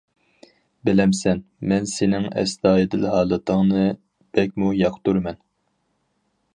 بىلەمسەن، 0.87 1.43
مەن 1.73 1.85
سېنىڭ 1.91 2.27
ئەستايىدىل 2.43 3.07
ھالىتىڭنى 3.13 3.87
بەكمۇ 4.39 4.77
ياقتۇرىمەن. 4.83 5.43